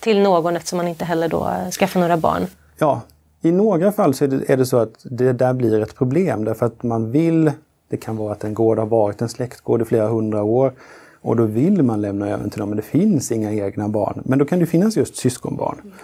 till 0.00 0.20
någon 0.20 0.56
eftersom 0.56 0.76
man 0.76 0.88
inte 0.88 1.04
heller 1.04 1.28
då 1.28 1.50
skaffar 1.78 2.00
några 2.00 2.16
barn? 2.16 2.46
Ja, 2.78 3.00
i 3.42 3.52
några 3.52 3.92
fall 3.92 4.14
så 4.14 4.24
är 4.24 4.28
det, 4.28 4.50
är 4.50 4.56
det, 4.56 4.66
så 4.66 4.76
att 4.76 4.94
det 5.02 5.32
där 5.32 5.52
blir 5.52 5.82
ett 5.82 5.94
problem 5.94 6.44
därför 6.44 6.66
att 6.66 6.82
man 6.82 7.10
vill, 7.10 7.52
det 7.88 7.96
kan 7.96 8.16
vara 8.16 8.32
att 8.32 8.44
en 8.44 8.54
gård 8.54 8.78
har 8.78 8.86
varit 8.86 9.22
en 9.22 9.28
släktgård 9.28 9.82
i 9.82 9.84
flera 9.84 10.08
hundra 10.08 10.42
år 10.42 10.72
och 11.20 11.36
då 11.36 11.44
vill 11.44 11.82
man 11.82 12.00
lämna 12.00 12.28
över 12.28 12.50
till 12.50 12.60
dem 12.60 12.68
men 12.68 12.76
det 12.76 12.82
finns 12.82 13.32
inga 13.32 13.52
egna 13.52 13.88
barn. 13.88 14.22
Men 14.24 14.38
då 14.38 14.44
kan 14.44 14.58
det 14.58 14.66
finnas 14.66 14.96
just 14.96 15.16
syskonbarn. 15.16 15.78
Mm. 15.82 15.94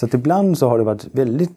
Så 0.00 0.06
att 0.06 0.14
ibland 0.14 0.58
så 0.58 0.68
har 0.68 0.78
det 0.78 0.84
varit 0.84 1.06
väldigt 1.12 1.56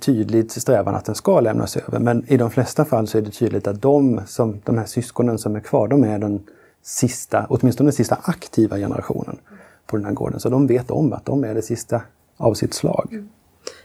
tydligt 0.00 0.52
strävan 0.52 0.94
att 0.94 1.04
den 1.04 1.14
ska 1.14 1.40
lämnas 1.40 1.76
över. 1.76 1.98
Men 1.98 2.24
i 2.28 2.36
de 2.36 2.50
flesta 2.50 2.84
fall 2.84 3.06
så 3.06 3.18
är 3.18 3.22
det 3.22 3.30
tydligt 3.30 3.66
att 3.66 3.82
de, 3.82 4.20
som, 4.26 4.60
de 4.64 4.78
här 4.78 4.86
syskonen 4.86 5.38
som 5.38 5.56
är 5.56 5.60
kvar, 5.60 5.88
de 5.88 6.04
är 6.04 6.18
den 6.18 6.42
sista, 6.82 7.46
åtminstone 7.48 7.86
den 7.86 7.92
sista 7.92 8.18
aktiva 8.22 8.76
generationen 8.76 9.38
på 9.86 9.96
den 9.96 10.06
här 10.06 10.12
gården. 10.12 10.40
Så 10.40 10.48
de 10.48 10.66
vet 10.66 10.90
om 10.90 11.12
att 11.12 11.24
de 11.24 11.44
är 11.44 11.54
det 11.54 11.62
sista 11.62 12.02
av 12.36 12.54
sitt 12.54 12.74
slag. 12.74 13.08
Mm. 13.10 13.28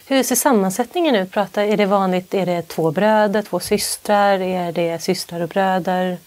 Hur 0.08 0.24
ser 0.24 0.36
sammansättningen 0.36 1.16
ut? 1.16 1.32
Prata, 1.32 1.66
är 1.66 1.78
det 1.78 1.86
vanligt, 1.86 2.34
är 2.34 2.46
det 2.46 2.62
två 2.62 2.92
bröder, 2.92 3.42
två 3.42 3.60
systrar, 3.60 4.40
är 4.40 4.72
det 4.72 5.02
systrar 5.02 5.42
och 5.42 5.50
bröder? 5.50 6.18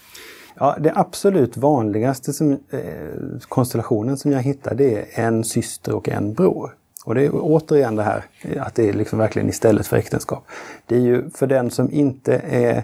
Ja, 0.55 0.77
det 0.79 0.91
absolut 0.95 1.57
vanligaste 1.57 2.33
som, 2.33 2.51
eh, 2.51 2.79
konstellationen 3.47 4.17
som 4.17 4.31
jag 4.31 4.41
hittar 4.41 4.75
det 4.75 5.19
är 5.19 5.25
en 5.25 5.43
syster 5.43 5.95
och 5.95 6.09
en 6.09 6.33
bror. 6.33 6.78
Och 7.05 7.15
det 7.15 7.25
är 7.25 7.31
återigen 7.33 7.95
det 7.95 8.03
här 8.03 8.23
att 8.59 8.75
det 8.75 8.89
är 8.89 8.93
liksom 8.93 9.19
verkligen 9.19 9.49
istället 9.49 9.87
för 9.87 9.97
äktenskap. 9.97 10.43
Det 10.85 10.95
är 10.95 10.99
ju 10.99 11.29
för 11.29 11.47
den 11.47 11.71
som 11.71 11.91
inte 11.91 12.41
är 12.49 12.83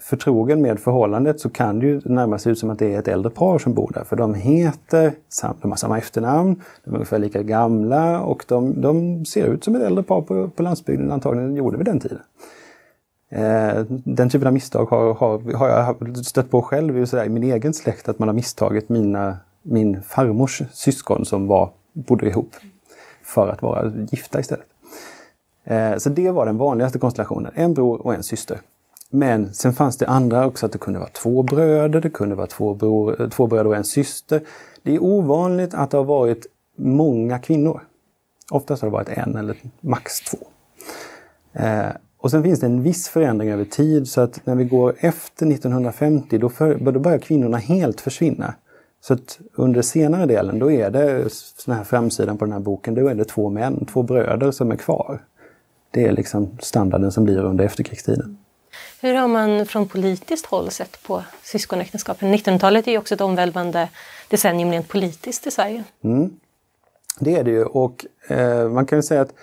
förtrogen 0.00 0.62
med 0.62 0.80
förhållandet 0.80 1.40
så 1.40 1.50
kan 1.50 1.78
det 1.78 1.86
ju 1.86 2.00
närmast 2.04 2.44
se 2.44 2.50
ut 2.50 2.58
som 2.58 2.70
att 2.70 2.78
det 2.78 2.94
är 2.94 2.98
ett 2.98 3.08
äldre 3.08 3.30
par 3.30 3.58
som 3.58 3.74
bor 3.74 3.90
där. 3.94 4.04
För 4.04 4.16
de 4.16 4.34
heter, 4.34 5.12
de 5.62 5.70
har 5.70 5.76
samma 5.76 5.98
efternamn, 5.98 6.62
de 6.84 6.90
är 6.90 6.94
ungefär 6.94 7.18
lika 7.18 7.42
gamla 7.42 8.20
och 8.20 8.44
de, 8.48 8.80
de 8.80 9.24
ser 9.24 9.46
ut 9.46 9.64
som 9.64 9.74
ett 9.76 9.82
äldre 9.82 10.02
par 10.02 10.22
på, 10.22 10.48
på 10.48 10.62
landsbygden 10.62 11.12
antagligen 11.12 11.56
gjorde 11.56 11.76
vid 11.76 11.86
den 11.86 12.00
tiden. 12.00 12.18
Eh, 13.30 13.84
den 13.88 14.30
typen 14.30 14.46
av 14.46 14.52
misstag 14.52 14.86
har, 14.86 15.14
har, 15.14 15.52
har 15.52 15.68
jag 15.68 16.16
stött 16.26 16.50
på 16.50 16.62
själv 16.62 16.98
i, 16.98 17.06
i 17.26 17.28
min 17.28 17.42
egen 17.42 17.74
släkt, 17.74 18.08
att 18.08 18.18
man 18.18 18.28
har 18.28 18.34
misstagit 18.34 18.88
mina 18.88 19.36
min 19.62 20.02
farmors 20.02 20.62
syskon 20.72 21.24
som 21.24 21.46
var, 21.46 21.70
bodde 21.92 22.28
ihop 22.28 22.50
för 23.32 23.48
att 23.48 23.62
vara 23.62 23.92
gifta 24.10 24.40
istället. 24.40 24.66
Eh, 25.64 25.96
så 25.96 26.08
det 26.08 26.30
var 26.30 26.46
den 26.46 26.58
vanligaste 26.58 26.98
konstellationen, 26.98 27.52
en 27.54 27.74
bror 27.74 28.06
och 28.06 28.14
en 28.14 28.22
syster. 28.22 28.60
Men 29.10 29.54
sen 29.54 29.72
fanns 29.72 29.96
det 29.96 30.06
andra 30.06 30.46
också, 30.46 30.66
att 30.66 30.72
det 30.72 30.78
kunde 30.78 30.98
vara 30.98 31.10
två 31.10 31.42
bröder, 31.42 32.00
det 32.00 32.10
kunde 32.10 32.34
vara 32.34 32.46
två, 32.46 32.74
bror, 32.74 33.22
eh, 33.22 33.28
två 33.28 33.46
bröder 33.46 33.66
och 33.66 33.76
en 33.76 33.84
syster. 33.84 34.40
Det 34.82 34.94
är 34.94 35.02
ovanligt 35.02 35.74
att 35.74 35.90
det 35.90 35.96
har 35.96 36.04
varit 36.04 36.46
många 36.76 37.38
kvinnor. 37.38 37.82
Oftast 38.50 38.82
har 38.82 38.88
det 38.88 38.92
varit 38.92 39.08
en 39.08 39.36
eller 39.36 39.56
max 39.80 40.20
två. 40.20 40.38
Eh, 41.52 41.86
och 42.18 42.30
sen 42.30 42.42
finns 42.42 42.60
det 42.60 42.66
en 42.66 42.82
viss 42.82 43.08
förändring 43.08 43.50
över 43.50 43.64
tid 43.64 44.08
så 44.08 44.20
att 44.20 44.46
när 44.46 44.54
vi 44.54 44.64
går 44.64 44.94
efter 44.98 45.46
1950 45.46 46.38
då, 46.38 46.48
för, 46.48 46.74
då 46.74 47.00
börjar 47.00 47.18
kvinnorna 47.18 47.56
helt 47.56 48.00
försvinna. 48.00 48.54
Så 49.04 49.14
att 49.14 49.40
under 49.54 49.82
senare 49.82 50.26
delen 50.26 50.58
då 50.58 50.70
är 50.70 50.90
det, 50.90 51.32
sån 51.32 51.74
här 51.74 51.84
framsidan 51.84 52.38
på 52.38 52.44
den 52.44 52.52
här 52.52 52.60
boken, 52.60 52.94
då 52.94 53.08
är 53.08 53.14
det 53.14 53.24
två 53.24 53.50
män, 53.50 53.86
två 53.92 54.02
bröder 54.02 54.50
som 54.50 54.70
är 54.70 54.76
kvar. 54.76 55.20
Det 55.90 56.04
är 56.04 56.12
liksom 56.12 56.58
standarden 56.60 57.12
som 57.12 57.24
blir 57.24 57.44
under 57.44 57.64
efterkrigstiden. 57.64 58.38
Hur 59.00 59.14
har 59.14 59.28
man 59.28 59.66
från 59.66 59.88
politiskt 59.88 60.46
håll 60.46 60.70
sett 60.70 61.02
på 61.02 61.24
syskonäktenskapen? 61.42 62.34
1900-talet 62.34 62.88
är 62.88 62.92
ju 62.92 62.98
också 62.98 63.14
ett 63.14 63.20
omvälvande 63.20 63.88
decennium 64.28 64.70
rent 64.70 64.88
politiskt 64.88 65.46
i 65.46 65.50
Sverige. 65.50 65.84
Mm. 66.04 66.30
Det 67.18 67.36
är 67.36 67.44
det 67.44 67.50
ju 67.50 67.64
och 67.64 68.06
eh, 68.28 68.68
man 68.68 68.86
kan 68.86 68.98
ju 68.98 69.02
säga 69.02 69.20
att 69.20 69.34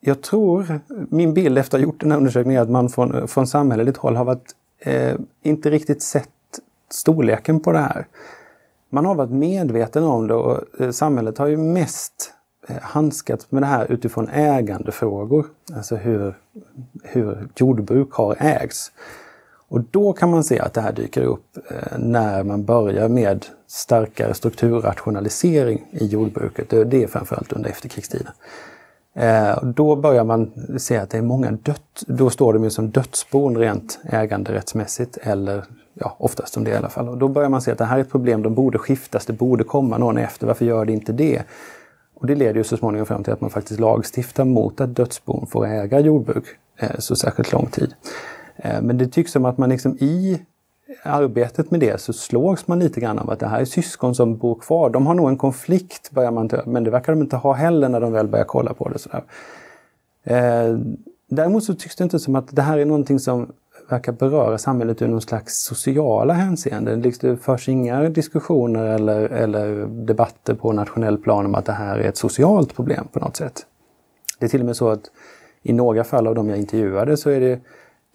jag 0.00 0.22
tror, 0.22 0.80
min 1.10 1.34
bild 1.34 1.58
efter 1.58 1.78
att 1.78 1.80
ha 1.80 1.86
gjort 1.86 2.00
den 2.00 2.10
här 2.10 2.18
undersökningen 2.18 2.58
är 2.58 2.62
att 2.62 2.70
man 2.70 2.88
från, 2.88 3.28
från 3.28 3.46
samhälleligt 3.46 3.98
håll 3.98 4.16
har 4.16 4.24
varit, 4.24 4.54
eh, 4.78 5.14
inte 5.42 5.70
riktigt 5.70 6.02
sett 6.02 6.28
storleken 6.90 7.60
på 7.60 7.72
det 7.72 7.78
här. 7.78 8.06
Man 8.92 9.04
har 9.04 9.14
varit 9.14 9.30
medveten 9.30 10.04
om 10.04 10.26
det 10.26 10.34
och 10.34 10.80
eh, 10.80 10.90
samhället 10.90 11.38
har 11.38 11.46
ju 11.46 11.56
mest 11.56 12.32
eh, 12.68 12.76
handskats 12.82 13.50
med 13.50 13.62
det 13.62 13.66
här 13.66 13.92
utifrån 13.92 14.28
ägandefrågor. 14.28 15.46
Alltså 15.74 15.96
hur, 15.96 16.34
hur 17.02 17.48
jordbruk 17.56 18.12
har 18.12 18.36
ägts. 18.38 18.92
Och 19.68 19.80
då 19.80 20.12
kan 20.12 20.30
man 20.30 20.44
se 20.44 20.58
att 20.58 20.74
det 20.74 20.80
här 20.80 20.92
dyker 20.92 21.22
upp 21.22 21.56
eh, 21.70 21.98
när 21.98 22.44
man 22.44 22.64
börjar 22.64 23.08
med 23.08 23.46
starkare 23.66 24.34
strukturrationalisering 24.34 25.86
i 25.92 26.06
jordbruket. 26.06 26.70
Det 26.70 27.02
är 27.02 27.06
framförallt 27.06 27.52
under 27.52 27.70
efterkrigstiden. 27.70 28.32
Då 29.62 29.96
börjar 29.96 30.24
man 30.24 30.52
se 30.78 30.96
att 30.96 31.10
det 31.10 31.18
är 31.18 31.22
många 31.22 31.50
dött, 31.50 32.04
då 32.06 32.30
står 32.30 32.52
de 32.52 32.64
ju 32.64 32.70
som 32.70 32.90
dödsbon 32.90 33.56
rent 33.56 33.98
äganderättsmässigt 34.04 35.18
eller 35.22 35.64
ja, 35.94 36.16
oftast 36.18 36.54
som 36.54 36.64
det 36.64 36.70
i 36.70 36.74
alla 36.74 36.88
fall. 36.88 37.08
Och 37.08 37.18
då 37.18 37.28
börjar 37.28 37.48
man 37.48 37.62
se 37.62 37.70
att 37.70 37.78
det 37.78 37.84
här 37.84 37.96
är 37.96 38.00
ett 38.00 38.10
problem, 38.10 38.42
de 38.42 38.54
borde 38.54 38.78
skiftas, 38.78 39.26
det 39.26 39.32
borde 39.32 39.64
komma 39.64 39.98
någon 39.98 40.18
efter, 40.18 40.46
varför 40.46 40.64
gör 40.64 40.84
det 40.84 40.92
inte 40.92 41.12
det? 41.12 41.42
Och 42.14 42.26
det 42.26 42.34
leder 42.34 42.54
ju 42.54 42.64
så 42.64 42.76
småningom 42.76 43.06
fram 43.06 43.24
till 43.24 43.32
att 43.32 43.40
man 43.40 43.50
faktiskt 43.50 43.80
lagstiftar 43.80 44.44
mot 44.44 44.80
att 44.80 44.96
dödsbon 44.96 45.46
får 45.46 45.66
äga 45.66 46.00
jordbruk 46.00 46.44
eh, 46.76 46.98
så 46.98 47.16
särskilt 47.16 47.52
lång 47.52 47.66
tid. 47.66 47.94
Eh, 48.56 48.82
men 48.82 48.98
det 48.98 49.06
tycks 49.06 49.32
som 49.32 49.44
att 49.44 49.58
man 49.58 49.68
liksom 49.68 49.96
i 50.00 50.40
arbetet 51.02 51.70
med 51.70 51.80
det 51.80 52.00
så 52.00 52.12
slås 52.12 52.68
man 52.68 52.78
lite 52.78 53.00
grann 53.00 53.18
av 53.18 53.30
att 53.30 53.38
det 53.38 53.46
här 53.46 53.60
är 53.60 53.64
syskon 53.64 54.14
som 54.14 54.36
bor 54.36 54.54
kvar. 54.54 54.90
De 54.90 55.06
har 55.06 55.14
nog 55.14 55.28
en 55.28 55.36
konflikt, 55.36 56.10
börjar 56.10 56.30
man 56.30 56.50
men 56.66 56.84
det 56.84 56.90
verkar 56.90 57.12
de 57.12 57.22
inte 57.22 57.36
ha 57.36 57.52
heller 57.52 57.88
när 57.88 58.00
de 58.00 58.12
väl 58.12 58.28
börjar 58.28 58.44
kolla 58.44 58.74
på 58.74 58.88
det. 58.88 58.98
Sådär. 58.98 59.22
Eh, 60.24 60.78
däremot 61.28 61.64
så 61.64 61.74
tycks 61.74 61.96
det 61.96 62.04
inte 62.04 62.18
som 62.18 62.36
att 62.36 62.56
det 62.56 62.62
här 62.62 62.78
är 62.78 62.84
någonting 62.84 63.18
som 63.18 63.52
verkar 63.92 64.12
beröra 64.12 64.58
samhället 64.58 65.02
ur 65.02 65.08
någon 65.08 65.20
slags 65.20 65.62
sociala 65.62 66.32
hänseenden. 66.32 67.00
Det 67.00 67.08
liksom 67.08 67.36
förs 67.36 67.68
inga 67.68 68.08
diskussioner 68.08 68.84
eller, 68.84 69.20
eller 69.20 69.86
debatter 69.86 70.54
på 70.54 70.72
nationell 70.72 71.18
plan 71.18 71.46
om 71.46 71.54
att 71.54 71.64
det 71.64 71.72
här 71.72 71.98
är 71.98 72.08
ett 72.08 72.16
socialt 72.16 72.76
problem 72.76 73.08
på 73.12 73.18
något 73.18 73.36
sätt. 73.36 73.66
Det 74.38 74.46
är 74.46 74.50
till 74.50 74.60
och 74.60 74.66
med 74.66 74.76
så 74.76 74.88
att 74.88 75.10
i 75.62 75.72
några 75.72 76.04
fall 76.04 76.26
av 76.26 76.34
de 76.34 76.48
jag 76.48 76.58
intervjuade 76.58 77.16
så 77.16 77.30
är 77.30 77.40
det 77.40 77.60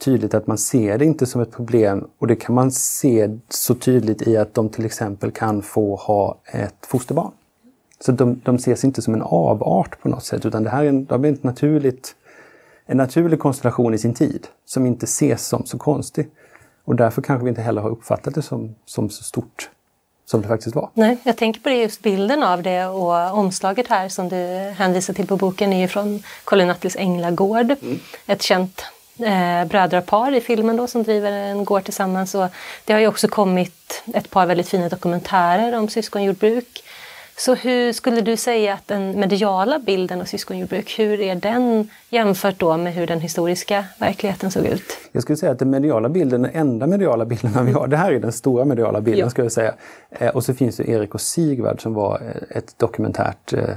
tydligt 0.05 0.33
att 0.33 0.47
man 0.47 0.57
ser 0.57 0.97
det 0.97 1.05
inte 1.05 1.25
som 1.25 1.41
ett 1.41 1.51
problem 1.51 2.07
och 2.19 2.27
det 2.27 2.35
kan 2.35 2.55
man 2.55 2.71
se 2.71 3.37
så 3.49 3.75
tydligt 3.75 4.27
i 4.27 4.37
att 4.37 4.53
de 4.53 4.69
till 4.69 4.85
exempel 4.85 5.31
kan 5.31 5.61
få 5.61 5.95
ha 5.95 6.37
ett 6.45 6.85
fosterbarn. 6.85 7.31
Så 7.99 8.11
de, 8.11 8.41
de 8.43 8.55
ses 8.55 8.83
inte 8.83 9.01
som 9.01 9.13
en 9.13 9.21
avart 9.21 10.01
på 10.01 10.09
något 10.09 10.23
sätt 10.23 10.45
utan 10.45 10.63
det 10.63 10.69
här 10.69 10.83
är 10.83 10.89
en, 10.89 11.05
de 11.05 11.25
är 11.25 11.33
ett 11.33 11.43
naturligt, 11.43 12.15
en 12.85 12.97
naturlig 12.97 13.39
konstellation 13.39 13.93
i 13.93 13.97
sin 13.97 14.13
tid 14.13 14.47
som 14.65 14.85
inte 14.85 15.03
ses 15.03 15.47
som 15.47 15.65
så 15.65 15.77
konstig. 15.77 16.29
Och 16.85 16.95
därför 16.95 17.21
kanske 17.21 17.43
vi 17.43 17.49
inte 17.49 17.61
heller 17.61 17.81
har 17.81 17.89
uppfattat 17.89 18.35
det 18.35 18.41
som, 18.41 18.75
som 18.85 19.09
så 19.09 19.23
stort 19.23 19.69
som 20.25 20.41
det 20.41 20.47
faktiskt 20.47 20.75
var. 20.75 20.89
Nej, 20.93 21.17
jag 21.23 21.37
tänker 21.37 21.61
på 21.61 21.69
det 21.69 21.75
just 21.75 22.01
bilden 22.01 22.43
av 22.43 22.63
det 22.63 22.85
och 22.85 23.37
omslaget 23.37 23.87
här 23.87 24.09
som 24.09 24.29
du 24.29 24.35
hänvisar 24.77 25.13
till 25.13 25.27
på 25.27 25.37
boken 25.37 25.73
är 25.73 25.81
ju 25.81 25.87
från 25.87 26.23
Colin 26.43 26.69
Attles 26.69 26.95
Änglagård. 26.95 27.71
Mm. 27.81 27.99
Ett 28.27 28.41
känt 28.41 28.85
eh, 29.19 29.67
brödrapar 29.67 30.35
i 30.35 30.41
filmen 30.41 30.75
då 30.75 30.87
som 30.87 31.03
driver 31.03 31.31
en 31.31 31.65
gård 31.65 31.83
tillsammans. 31.83 32.35
Och 32.35 32.47
det 32.85 32.93
har 32.93 32.99
ju 32.99 33.07
också 33.07 33.27
kommit 33.27 34.03
ett 34.13 34.29
par 34.29 34.45
väldigt 34.45 34.69
fina 34.69 34.89
dokumentärer 34.89 35.77
om 35.77 35.89
syskonjordbruk. 35.89 36.83
Så 37.37 37.55
hur 37.55 37.93
skulle 37.93 38.21
du 38.21 38.37
säga 38.37 38.73
att 38.73 38.87
den 38.87 39.19
mediala 39.19 39.79
bilden 39.79 40.21
av 40.21 40.25
syskonjordbruk, 40.25 40.99
hur 40.99 41.21
är 41.21 41.35
den 41.35 41.89
jämfört 42.09 42.59
då 42.59 42.77
med 42.77 42.93
hur 42.93 43.07
den 43.07 43.19
historiska 43.19 43.85
verkligheten 43.99 44.51
såg 44.51 44.65
ut? 44.65 44.83
Jag 45.11 45.23
skulle 45.23 45.37
säga 45.37 45.51
att 45.51 45.59
den 45.59 45.69
mediala 45.69 46.09
bilden, 46.09 46.41
den 46.41 46.51
enda 46.53 46.87
mediala 46.87 47.25
bilden 47.25 47.51
vi 47.65 47.71
har, 47.71 47.87
det 47.87 47.97
här 47.97 48.11
är 48.11 48.19
den 48.19 48.31
stora 48.31 48.65
mediala 48.65 49.01
bilden 49.01 49.19
ja. 49.19 49.29
skulle 49.29 49.45
jag 49.45 49.51
säga. 49.51 49.73
Eh, 50.09 50.29
och 50.29 50.43
så 50.43 50.53
finns 50.53 50.77
det 50.77 50.89
Erik 50.89 51.13
och 51.13 51.21
Sigvard 51.21 51.81
som 51.81 51.93
var 51.93 52.21
eh, 52.21 52.57
ett 52.57 52.79
dokumentärt, 52.79 53.53
eh, 53.53 53.69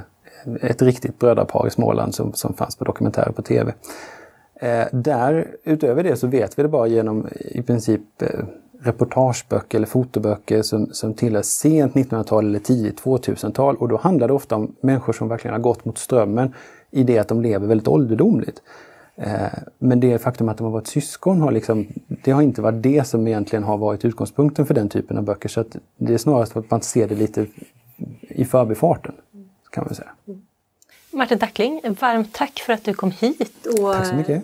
ett 0.63 0.83
riktigt 0.83 1.19
brödrapar 1.19 1.67
i 1.67 1.71
Småland 1.71 2.15
som, 2.15 2.33
som 2.33 2.55
fanns 2.55 2.77
på 2.77 2.85
dokumentärer 2.85 3.33
på 3.33 3.43
tv. 3.43 3.73
Där, 4.93 5.47
utöver 5.65 6.03
det 6.03 6.17
så 6.17 6.27
vet 6.27 6.59
vi 6.59 6.63
det 6.63 6.69
bara 6.69 6.87
genom 6.87 7.29
i 7.41 7.63
princip 7.63 8.03
reportageböcker 8.81 9.79
eller 9.79 9.87
fotoböcker 9.87 10.63
som, 10.63 10.87
som 10.93 11.15
tillhör 11.15 11.43
sent 11.43 11.95
1900-tal 11.95 12.47
eller 12.47 12.59
tidigt 12.59 13.03
2000-tal. 13.03 13.77
Och 13.77 13.89
då 13.89 13.97
handlar 13.97 14.29
det 14.29 14.35
ofta 14.35 14.57
om 14.57 14.75
människor 14.81 15.13
som 15.13 15.29
verkligen 15.29 15.55
har 15.55 15.61
gått 15.61 15.85
mot 15.85 15.99
strömmen 15.99 16.55
i 16.91 17.03
det 17.03 17.19
att 17.19 17.29
de 17.29 17.43
lever 17.43 17.67
väldigt 17.67 17.89
ålderdomligt. 17.89 18.63
Eh, 19.17 19.59
men 19.79 20.01
det 20.01 20.19
faktum 20.19 20.49
att 20.49 20.59
de 20.59 20.65
har 20.65 20.71
varit 20.71 20.87
syskon 20.87 21.41
har 21.41 21.53
liksom, 21.53 21.87
det 22.25 22.31
har 22.31 22.43
inte 22.43 22.63
varit 22.63 22.83
det 22.83 23.07
som 23.07 23.27
egentligen 23.27 23.63
har 23.63 23.77
varit 23.77 24.05
utgångspunkten 24.05 24.67
för 24.67 24.75
den 24.75 24.89
typen 24.89 25.19
av 25.19 25.25
böcker. 25.25 25.49
Så 25.49 25.65
det 25.97 26.15
är 26.15 26.19
snarast 26.19 26.57
att 26.57 26.71
man 26.71 26.83
ser 26.83 27.09
det 27.09 27.15
lite 27.15 27.47
i 28.21 28.45
förbifarten, 28.45 29.15
kan 29.71 29.85
man 29.85 29.95
säga. 29.95 30.11
Mm. 30.29 30.43
Martin 31.11 31.39
Dackling, 31.39 31.81
varmt 32.01 32.33
tack 32.33 32.59
för 32.59 32.73
att 32.73 32.85
du 32.85 32.95
kom 32.95 33.11
hit 33.11 33.67
och 33.67 33.95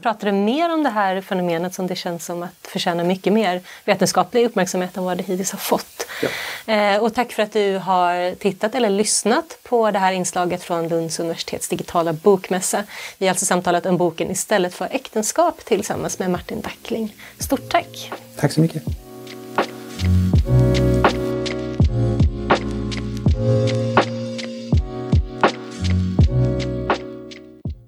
pratade 0.02 0.33
mer 0.33 0.73
om 0.73 0.83
det 0.83 0.90
här 0.90 1.21
fenomenet 1.21 1.75
som 1.75 1.87
det 1.87 1.97
känns 1.97 2.25
som 2.25 2.42
att 2.42 2.68
förtjänar 2.75 3.04
mycket 3.04 3.33
mer 3.33 3.61
vetenskaplig 3.85 4.44
uppmärksamhet 4.44 4.97
än 4.97 5.04
vad 5.04 5.16
det 5.16 5.23
hittills 5.23 5.52
har 5.52 5.59
fått. 5.59 6.06
Ja. 6.23 6.28
Eh, 6.75 7.02
och 7.02 7.14
tack 7.14 7.33
för 7.33 7.42
att 7.42 7.52
du 7.52 7.78
har 7.78 8.35
tittat 8.35 8.75
eller 8.75 8.90
lyssnat 8.90 9.59
på 9.62 9.90
det 9.90 9.99
här 9.99 10.12
inslaget 10.12 10.62
från 10.62 10.88
Lunds 10.88 11.21
universitets 11.21 11.68
digitala 11.68 12.12
bokmässa. 12.12 12.83
Vi 13.18 13.26
har 13.26 13.30
alltså 13.30 13.47
samtalat 13.47 13.87
om 13.87 13.97
boken 13.97 14.30
Istället 14.30 14.75
för 14.75 14.88
äktenskap 14.90 15.64
tillsammans 15.64 16.18
med 16.18 16.30
Martin 16.30 16.61
Dackling. 16.61 17.16
Stort 17.38 17.68
tack! 17.71 18.12
Tack 18.37 18.52
så 18.52 18.61
mycket! 18.61 18.83